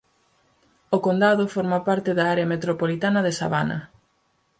[0.95, 3.81] O condado forma parte da área metropolitana de Savannah.